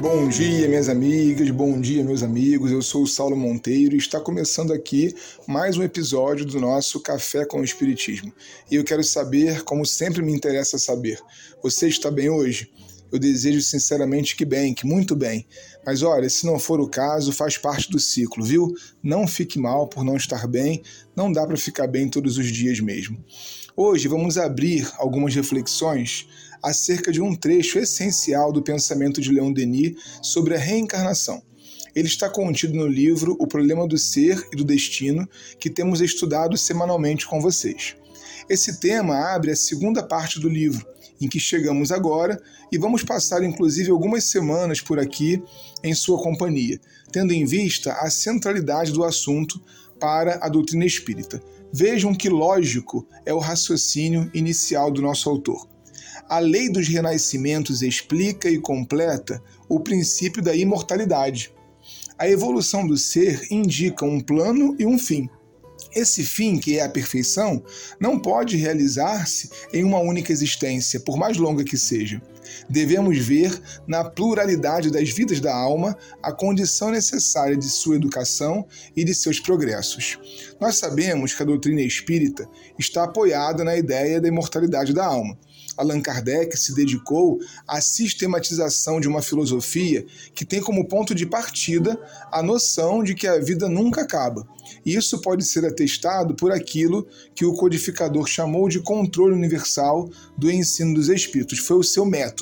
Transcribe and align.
Bom 0.00 0.30
dia, 0.30 0.66
minhas 0.66 0.88
amigas, 0.88 1.50
bom 1.50 1.78
dia, 1.78 2.02
meus 2.02 2.22
amigos. 2.22 2.72
Eu 2.72 2.80
sou 2.80 3.02
o 3.02 3.06
Saulo 3.06 3.36
Monteiro 3.36 3.94
e 3.94 3.98
está 3.98 4.18
começando 4.18 4.72
aqui 4.72 5.14
mais 5.46 5.76
um 5.76 5.82
episódio 5.82 6.46
do 6.46 6.58
nosso 6.58 7.00
Café 7.00 7.44
com 7.44 7.60
o 7.60 7.64
Espiritismo. 7.64 8.32
E 8.70 8.76
eu 8.76 8.82
quero 8.82 9.04
saber, 9.04 9.62
como 9.62 9.84
sempre 9.84 10.22
me 10.22 10.32
interessa 10.32 10.78
saber, 10.78 11.20
você 11.62 11.86
está 11.86 12.10
bem 12.10 12.30
hoje? 12.30 12.70
Eu 13.12 13.18
desejo 13.18 13.60
sinceramente 13.60 14.36
que 14.36 14.46
bem, 14.46 14.72
que 14.72 14.86
muito 14.86 15.14
bem. 15.14 15.46
Mas 15.84 16.02
olha, 16.02 16.30
se 16.30 16.46
não 16.46 16.58
for 16.58 16.80
o 16.80 16.88
caso, 16.88 17.30
faz 17.30 17.58
parte 17.58 17.90
do 17.90 17.98
ciclo, 17.98 18.42
viu? 18.42 18.72
Não 19.02 19.26
fique 19.26 19.58
mal 19.58 19.86
por 19.86 20.02
não 20.02 20.16
estar 20.16 20.46
bem, 20.46 20.82
não 21.14 21.30
dá 21.30 21.46
para 21.46 21.58
ficar 21.58 21.86
bem 21.86 22.08
todos 22.08 22.38
os 22.38 22.46
dias 22.46 22.80
mesmo. 22.80 23.22
Hoje 23.76 24.08
vamos 24.08 24.38
abrir 24.38 24.90
algumas 24.96 25.34
reflexões 25.34 26.26
acerca 26.62 27.12
de 27.12 27.20
um 27.20 27.34
trecho 27.34 27.78
essencial 27.78 28.52
do 28.52 28.62
pensamento 28.62 29.20
de 29.20 29.32
Leon 29.32 29.52
Denis 29.52 29.96
sobre 30.22 30.54
a 30.54 30.58
reencarnação. 30.58 31.42
Ele 31.94 32.06
está 32.06 32.28
contido 32.28 32.74
no 32.74 32.86
livro 32.86 33.36
O 33.40 33.46
Problema 33.46 33.86
do 33.86 33.98
Ser 33.98 34.46
e 34.52 34.56
do 34.56 34.64
Destino, 34.64 35.28
que 35.58 35.68
temos 35.68 36.00
estudado 36.00 36.56
semanalmente 36.56 37.26
com 37.26 37.40
vocês. 37.40 37.96
Esse 38.48 38.78
tema 38.78 39.16
abre 39.34 39.50
a 39.50 39.56
segunda 39.56 40.02
parte 40.02 40.40
do 40.40 40.48
livro, 40.48 40.86
em 41.20 41.28
que 41.28 41.38
chegamos 41.38 41.92
agora, 41.92 42.40
e 42.72 42.78
vamos 42.78 43.02
passar 43.02 43.42
inclusive 43.42 43.90
algumas 43.90 44.24
semanas 44.24 44.80
por 44.80 44.98
aqui 44.98 45.42
em 45.82 45.94
sua 45.94 46.22
companhia, 46.22 46.80
tendo 47.12 47.32
em 47.32 47.44
vista 47.44 47.92
a 47.94 48.08
centralidade 48.10 48.92
do 48.92 49.04
assunto 49.04 49.60
para 49.98 50.38
a 50.42 50.48
doutrina 50.48 50.84
espírita. 50.84 51.42
Vejam 51.72 52.14
que 52.14 52.28
lógico 52.28 53.06
é 53.24 53.32
o 53.34 53.38
raciocínio 53.38 54.30
inicial 54.34 54.90
do 54.90 55.02
nosso 55.02 55.28
autor. 55.28 55.68
A 56.28 56.38
lei 56.38 56.68
dos 56.68 56.88
renascimentos 56.88 57.82
explica 57.82 58.48
e 58.48 58.58
completa 58.58 59.42
o 59.68 59.80
princípio 59.80 60.42
da 60.42 60.54
imortalidade. 60.54 61.52
A 62.18 62.28
evolução 62.28 62.86
do 62.86 62.96
ser 62.96 63.46
indica 63.50 64.04
um 64.04 64.20
plano 64.20 64.76
e 64.78 64.86
um 64.86 64.98
fim. 64.98 65.28
Esse 65.94 66.22
fim, 66.22 66.58
que 66.58 66.78
é 66.78 66.82
a 66.84 66.88
perfeição, 66.88 67.62
não 67.98 68.18
pode 68.18 68.56
realizar-se 68.56 69.50
em 69.72 69.82
uma 69.82 69.98
única 69.98 70.32
existência, 70.32 71.00
por 71.00 71.16
mais 71.16 71.36
longa 71.36 71.64
que 71.64 71.76
seja. 71.76 72.22
Devemos 72.68 73.18
ver 73.18 73.60
na 73.86 74.04
pluralidade 74.04 74.90
das 74.90 75.10
vidas 75.10 75.40
da 75.40 75.54
alma 75.54 75.96
a 76.22 76.32
condição 76.32 76.90
necessária 76.90 77.56
de 77.56 77.68
sua 77.68 77.96
educação 77.96 78.66
e 78.96 79.04
de 79.04 79.14
seus 79.14 79.40
progressos. 79.40 80.18
Nós 80.60 80.76
sabemos 80.76 81.34
que 81.34 81.42
a 81.42 81.46
doutrina 81.46 81.82
espírita 81.82 82.48
está 82.78 83.04
apoiada 83.04 83.64
na 83.64 83.76
ideia 83.76 84.20
da 84.20 84.28
imortalidade 84.28 84.92
da 84.92 85.04
alma 85.04 85.38
Allan 85.80 86.00
Kardec 86.00 86.56
se 86.58 86.74
dedicou 86.74 87.40
à 87.66 87.80
sistematização 87.80 89.00
de 89.00 89.08
uma 89.08 89.22
filosofia 89.22 90.04
que 90.34 90.44
tem 90.44 90.60
como 90.60 90.86
ponto 90.86 91.14
de 91.14 91.24
partida 91.24 91.98
a 92.30 92.42
noção 92.42 93.02
de 93.02 93.14
que 93.14 93.26
a 93.26 93.38
vida 93.38 93.68
nunca 93.68 94.02
acaba. 94.02 94.46
E 94.84 94.94
isso 94.94 95.20
pode 95.20 95.44
ser 95.44 95.64
atestado 95.64 96.34
por 96.34 96.52
aquilo 96.52 97.06
que 97.34 97.44
o 97.44 97.54
codificador 97.54 98.26
chamou 98.26 98.68
de 98.68 98.80
controle 98.80 99.34
universal 99.34 100.08
do 100.36 100.50
ensino 100.50 100.94
dos 100.94 101.08
espíritos. 101.08 101.58
Foi 101.58 101.78
o 101.78 101.82
seu 101.82 102.04
método. 102.04 102.39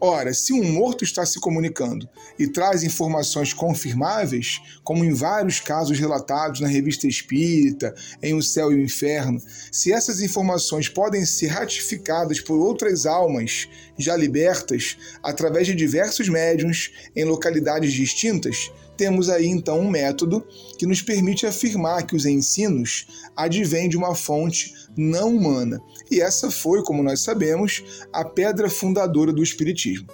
Ora, 0.00 0.32
se 0.32 0.52
um 0.52 0.72
morto 0.72 1.04
está 1.04 1.24
se 1.26 1.38
comunicando 1.38 2.08
e 2.38 2.48
traz 2.48 2.82
informações 2.82 3.52
confirmáveis, 3.52 4.60
como 4.82 5.04
em 5.04 5.12
vários 5.12 5.60
casos 5.60 5.98
relatados 5.98 6.60
na 6.60 6.68
revista 6.68 7.06
Espírita, 7.06 7.94
em 8.22 8.34
O 8.34 8.42
Céu 8.42 8.72
e 8.72 8.76
o 8.76 8.82
Inferno, 8.82 9.40
se 9.70 9.92
essas 9.92 10.20
informações 10.20 10.88
podem 10.88 11.24
ser 11.26 11.48
ratificadas 11.48 12.40
por 12.40 12.58
outras 12.58 13.06
almas 13.06 13.68
já 13.98 14.16
libertas 14.16 14.96
através 15.22 15.66
de 15.66 15.74
diversos 15.74 16.28
médiums 16.28 16.90
em 17.14 17.24
localidades 17.24 17.92
distintas, 17.92 18.72
temos 18.96 19.30
aí 19.30 19.46
então 19.46 19.80
um 19.80 19.90
método 19.90 20.46
que 20.78 20.84
nos 20.84 21.00
permite 21.00 21.46
afirmar 21.46 22.06
que 22.06 22.14
os 22.14 22.26
ensinos 22.26 23.06
advêm 23.34 23.88
de 23.88 23.96
uma 23.96 24.14
fonte 24.14 24.74
não 24.96 25.36
humana. 25.36 25.80
E 26.10 26.20
essa 26.20 26.50
foi, 26.50 26.82
como 26.82 27.02
nós 27.02 27.22
sabemos, 27.22 27.82
a 28.12 28.24
pedra 28.24 28.68
fundadora 28.68 29.32
do 29.32 29.42
Espiritismo. 29.42 30.08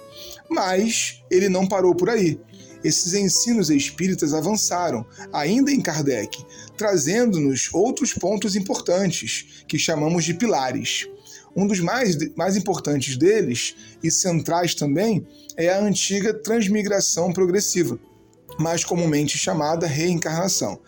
Mas 0.49 1.23
ele 1.29 1.49
não 1.49 1.67
parou 1.67 1.95
por 1.95 2.09
aí. 2.09 2.39
Esses 2.83 3.13
ensinos 3.13 3.69
espíritas 3.69 4.33
avançaram, 4.33 5.05
ainda 5.33 5.71
em 5.71 5.81
Kardec, 5.81 6.45
trazendo-nos 6.77 7.69
outros 7.73 8.13
pontos 8.13 8.55
importantes, 8.55 9.63
que 9.67 9.79
chamamos 9.79 10.23
de 10.23 10.33
pilares. 10.33 11.07
Um 11.55 11.65
dos 11.65 11.79
mais, 11.79 12.15
mais 12.35 12.55
importantes 12.55 13.17
deles, 13.17 13.75
e 14.03 14.11
centrais 14.11 14.75
também, 14.75 15.25
é 15.57 15.69
a 15.69 15.81
antiga 15.81 16.33
transmigração 16.33 17.33
progressiva 17.33 17.99
mais 18.59 18.83
comumente 18.83 19.37
chamada 19.37 19.87
reencarnação. 19.87 20.79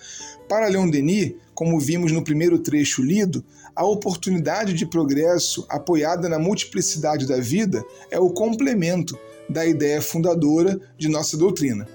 Para 0.47 0.67
Leon 0.67 0.89
Denis, 0.89 1.35
como 1.59 1.77
vimos 1.77 2.13
no 2.13 2.23
primeiro 2.23 2.57
trecho 2.57 3.03
lido, 3.03 3.43
a 3.75 3.83
oportunidade 3.83 4.73
de 4.73 4.85
progresso 4.85 5.65
apoiada 5.67 6.29
na 6.29 6.39
multiplicidade 6.39 7.27
da 7.27 7.35
vida 7.35 7.83
é 8.09 8.17
o 8.17 8.29
complemento 8.29 9.19
da 9.49 9.65
ideia 9.65 10.01
fundadora 10.01 10.79
de 10.97 11.09
nossa 11.09 11.35
doutrina. 11.35 11.85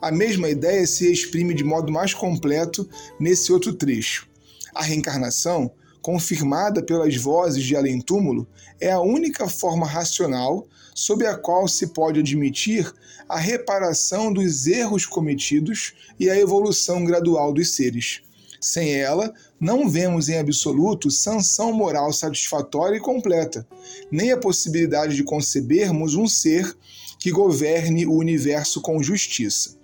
A 0.00 0.10
mesma 0.10 0.50
ideia 0.50 0.84
se 0.88 1.08
exprime 1.08 1.54
de 1.54 1.62
modo 1.62 1.92
mais 1.92 2.12
completo 2.12 2.84
nesse 3.20 3.52
outro 3.52 3.72
trecho. 3.72 4.26
A 4.74 4.82
reencarnação, 4.82 5.70
confirmada 6.00 6.82
pelas 6.82 7.14
vozes 7.14 7.62
de 7.62 7.76
além-túmulo, 7.76 8.44
é 8.80 8.90
a 8.90 9.00
única 9.00 9.48
forma 9.48 9.86
racional 9.86 10.66
sob 10.96 11.24
a 11.24 11.36
qual 11.36 11.68
se 11.68 11.86
pode 11.86 12.18
admitir 12.18 12.92
a 13.28 13.38
reparação 13.38 14.32
dos 14.32 14.66
erros 14.66 15.06
cometidos 15.06 15.94
e 16.18 16.28
a 16.28 16.36
evolução 16.36 17.04
gradual 17.04 17.52
dos 17.52 17.76
seres. 17.76 18.20
Sem 18.62 18.94
ela, 18.94 19.34
não 19.58 19.88
vemos 19.88 20.28
em 20.28 20.38
absoluto 20.38 21.10
sanção 21.10 21.72
moral 21.72 22.12
satisfatória 22.12 22.96
e 22.96 23.00
completa, 23.00 23.66
nem 24.08 24.30
a 24.30 24.36
possibilidade 24.36 25.16
de 25.16 25.24
concebermos 25.24 26.14
um 26.14 26.28
ser 26.28 26.76
que 27.18 27.32
governe 27.32 28.06
o 28.06 28.14
universo 28.14 28.80
com 28.80 29.02
justiça. 29.02 29.76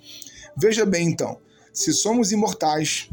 Veja 0.56 0.86
bem, 0.86 1.08
então, 1.08 1.40
se 1.72 1.92
somos 1.92 2.30
imortais 2.30 3.10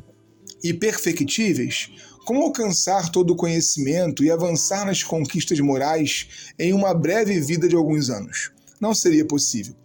e 0.63 0.71
perfectíveis, 0.71 1.89
como 2.25 2.43
alcançar 2.43 3.11
todo 3.11 3.31
o 3.31 3.35
conhecimento 3.35 4.23
e 4.23 4.29
avançar 4.29 4.85
nas 4.85 5.01
conquistas 5.01 5.59
morais 5.59 6.53
em 6.59 6.73
uma 6.73 6.93
breve 6.93 7.39
vida 7.39 7.67
de 7.67 7.75
alguns 7.75 8.11
anos? 8.11 8.51
Não 8.79 8.93
seria 8.93 9.25
possível. 9.25 9.75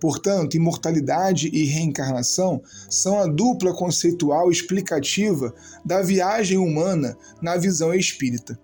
Portanto, 0.00 0.56
imortalidade 0.56 1.48
e 1.52 1.64
reencarnação 1.64 2.62
são 2.88 3.20
a 3.20 3.26
dupla 3.26 3.74
conceitual 3.74 4.50
explicativa 4.50 5.54
da 5.84 6.02
viagem 6.02 6.58
humana 6.58 7.16
na 7.42 7.56
visão 7.56 7.94
espírita. 7.94 8.58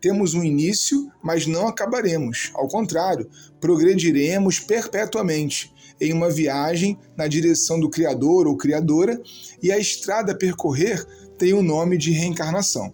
Temos 0.00 0.34
um 0.34 0.42
início, 0.42 1.10
mas 1.22 1.46
não 1.46 1.68
acabaremos. 1.68 2.50
Ao 2.54 2.66
contrário, 2.66 3.28
progrediremos 3.60 4.58
perpetuamente 4.58 5.72
em 6.00 6.12
uma 6.12 6.30
viagem 6.30 6.98
na 7.16 7.28
direção 7.28 7.78
do 7.78 7.90
Criador 7.90 8.46
ou 8.46 8.56
Criadora, 8.56 9.20
e 9.62 9.70
a 9.70 9.78
estrada 9.78 10.32
a 10.32 10.36
percorrer 10.36 11.04
tem 11.36 11.52
o 11.52 11.62
nome 11.62 11.98
de 11.98 12.10
reencarnação. 12.10 12.92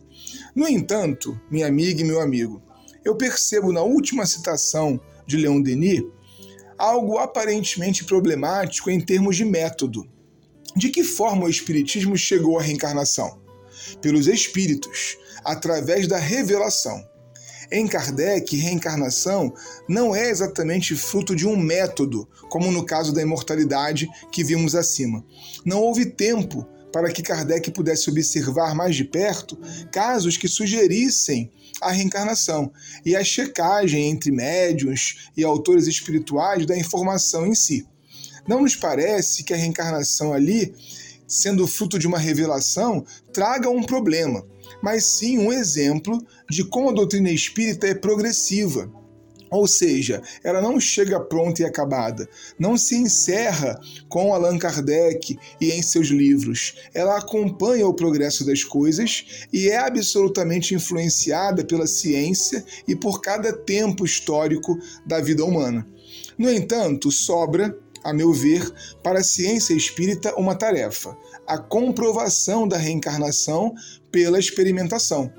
No 0.54 0.66
entanto, 0.66 1.40
minha 1.48 1.68
amiga 1.68 2.00
e 2.00 2.04
meu 2.04 2.20
amigo, 2.20 2.60
eu 3.04 3.16
percebo 3.16 3.72
na 3.72 3.82
última 3.82 4.26
citação 4.26 5.00
de 5.26 5.36
Leon 5.36 5.60
Denis 5.60 6.02
algo 6.78 7.18
aparentemente 7.18 8.04
problemático 8.04 8.90
em 8.90 9.00
termos 9.00 9.36
de 9.36 9.44
método. 9.44 10.08
De 10.74 10.90
que 10.90 11.02
forma 11.02 11.46
o 11.46 11.50
Espiritismo 11.50 12.16
chegou 12.16 12.58
à 12.58 12.62
reencarnação? 12.62 13.40
Pelos 14.00 14.26
espíritos, 14.26 15.16
através 15.44 16.06
da 16.06 16.18
revelação. 16.18 17.02
Em 17.70 17.86
Kardec, 17.86 18.56
reencarnação 18.56 19.52
não 19.88 20.14
é 20.14 20.30
exatamente 20.30 20.94
fruto 20.94 21.34
de 21.34 21.46
um 21.46 21.56
método, 21.56 22.28
como 22.48 22.70
no 22.70 22.84
caso 22.84 23.12
da 23.12 23.22
imortalidade 23.22 24.08
que 24.30 24.44
vimos 24.44 24.74
acima. 24.74 25.24
Não 25.64 25.80
houve 25.80 26.06
tempo 26.06 26.66
para 26.96 27.12
que 27.12 27.22
Kardec 27.22 27.70
pudesse 27.72 28.08
observar 28.08 28.74
mais 28.74 28.96
de 28.96 29.04
perto 29.04 29.58
casos 29.92 30.38
que 30.38 30.48
sugerissem 30.48 31.52
a 31.78 31.92
reencarnação 31.92 32.72
e 33.04 33.14
a 33.14 33.22
checagem 33.22 34.08
entre 34.08 34.30
médiuns 34.30 35.28
e 35.36 35.44
autores 35.44 35.86
espirituais 35.86 36.64
da 36.64 36.74
informação 36.74 37.46
em 37.46 37.54
si. 37.54 37.86
Não 38.48 38.62
nos 38.62 38.74
parece 38.74 39.44
que 39.44 39.52
a 39.52 39.58
reencarnação 39.58 40.32
ali, 40.32 40.74
sendo 41.28 41.66
fruto 41.66 41.98
de 41.98 42.06
uma 42.06 42.18
revelação, 42.18 43.04
traga 43.30 43.68
um 43.68 43.82
problema, 43.82 44.42
mas 44.82 45.04
sim 45.04 45.36
um 45.36 45.52
exemplo 45.52 46.18
de 46.48 46.64
como 46.64 46.88
a 46.88 46.94
doutrina 46.94 47.30
espírita 47.30 47.86
é 47.86 47.94
progressiva 47.94 48.90
ou 49.50 49.66
seja, 49.66 50.22
ela 50.42 50.60
não 50.60 50.80
chega 50.80 51.20
pronta 51.20 51.62
e 51.62 51.64
acabada, 51.64 52.28
não 52.58 52.76
se 52.76 52.96
encerra 52.96 53.78
com 54.08 54.34
Allan 54.34 54.58
Kardec 54.58 55.38
e 55.60 55.70
em 55.70 55.82
seus 55.82 56.08
livros. 56.08 56.74
Ela 56.92 57.18
acompanha 57.18 57.86
o 57.86 57.94
progresso 57.94 58.44
das 58.44 58.64
coisas 58.64 59.46
e 59.52 59.68
é 59.68 59.78
absolutamente 59.78 60.74
influenciada 60.74 61.64
pela 61.64 61.86
ciência 61.86 62.64
e 62.86 62.96
por 62.96 63.20
cada 63.20 63.52
tempo 63.52 64.04
histórico 64.04 64.78
da 65.04 65.20
vida 65.20 65.44
humana. 65.44 65.86
No 66.36 66.50
entanto, 66.50 67.10
sobra 67.10 67.76
a 68.06 68.12
meu 68.12 68.32
ver, 68.32 68.72
para 69.02 69.18
a 69.18 69.24
ciência 69.24 69.74
espírita 69.74 70.34
uma 70.36 70.54
tarefa: 70.54 71.16
a 71.46 71.58
comprovação 71.58 72.66
da 72.66 72.76
reencarnação 72.76 73.74
pela 74.12 74.38
experimentação. 74.38 75.32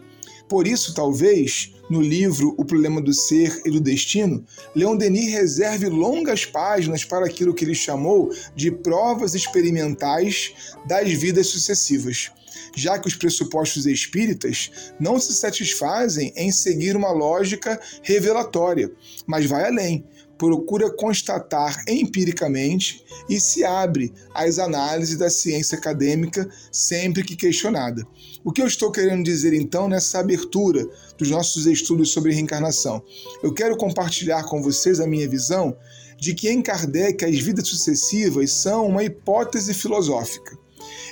Por 0.49 0.67
isso, 0.67 0.93
talvez, 0.93 1.73
no 1.89 2.01
livro 2.01 2.53
O 2.57 2.65
Problema 2.65 3.01
do 3.01 3.13
Ser 3.13 3.61
e 3.65 3.71
do 3.71 3.79
Destino, 3.79 4.43
Leon 4.75 4.95
Denis 4.95 5.31
reserve 5.31 5.87
longas 5.87 6.45
páginas 6.45 7.05
para 7.05 7.25
aquilo 7.25 7.53
que 7.53 7.63
ele 7.63 7.75
chamou 7.75 8.33
de 8.55 8.71
provas 8.71 9.33
experimentais 9.33 10.53
das 10.85 11.11
vidas 11.11 11.47
sucessivas, 11.47 12.31
já 12.75 12.99
que 12.99 13.07
os 13.07 13.15
pressupostos 13.15 13.85
espíritas 13.85 14.71
não 14.99 15.19
se 15.19 15.33
satisfazem 15.33 16.33
em 16.35 16.51
seguir 16.51 16.95
uma 16.95 17.11
lógica 17.11 17.79
revelatória, 18.03 18.91
mas 19.25 19.45
vai 19.45 19.65
além 19.65 20.05
procura 20.37 20.89
constatar 20.89 21.83
empiricamente 21.87 23.03
e 23.29 23.39
se 23.39 23.63
abre 23.63 24.13
às 24.33 24.59
análises 24.59 25.17
da 25.17 25.29
ciência 25.29 25.77
acadêmica 25.77 26.47
sempre 26.71 27.23
que 27.23 27.35
questionada. 27.35 28.05
O 28.43 28.51
que 28.51 28.61
eu 28.61 28.67
estou 28.67 28.91
querendo 28.91 29.23
dizer 29.23 29.53
então 29.53 29.89
nessa 29.89 30.19
abertura 30.19 30.87
dos 31.17 31.29
nossos 31.29 31.65
estudos 31.77 32.11
sobre 32.11 32.33
reencarnação? 32.33 33.01
Eu 33.41 33.53
quero 33.53 33.77
compartilhar 33.77 34.43
com 34.43 34.61
vocês 34.61 34.99
a 34.99 35.07
minha 35.07 35.27
visão 35.27 35.75
de 36.19 36.33
que 36.33 36.49
em 36.49 36.61
Kardec 36.61 37.23
as 37.23 37.39
vidas 37.39 37.67
sucessivas 37.67 38.51
são 38.51 38.87
uma 38.87 39.03
hipótese 39.03 39.73
filosófica 39.73 40.57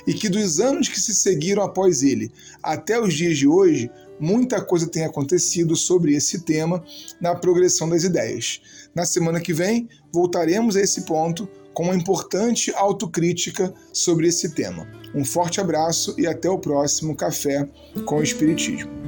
e 0.06 0.14
que 0.14 0.28
dos 0.28 0.60
anos 0.60 0.88
que 0.88 1.00
se 1.00 1.14
seguiram 1.14 1.62
após 1.62 2.02
ele 2.02 2.30
até 2.62 3.00
os 3.00 3.14
dias 3.14 3.36
de 3.36 3.46
hoje, 3.46 3.90
muita 4.20 4.60
coisa 4.60 4.86
tem 4.86 5.04
acontecido 5.04 5.76
sobre 5.76 6.14
esse 6.14 6.40
tema 6.40 6.82
na 7.20 7.34
progressão 7.34 7.88
das 7.88 8.04
ideias. 8.04 8.60
Na 8.94 9.04
semana 9.04 9.40
que 9.40 9.52
vem, 9.52 9.88
voltaremos 10.12 10.76
a 10.76 10.80
esse 10.80 11.02
ponto 11.02 11.48
com 11.74 11.84
uma 11.84 11.96
importante 11.96 12.72
autocrítica 12.74 13.72
sobre 13.92 14.28
esse 14.28 14.54
tema. 14.54 14.88
Um 15.14 15.24
forte 15.24 15.60
abraço 15.60 16.14
e 16.16 16.26
até 16.26 16.48
o 16.48 16.58
próximo 16.58 17.14
Café 17.14 17.68
com 18.06 18.16
o 18.16 18.22
Espiritismo. 18.22 19.05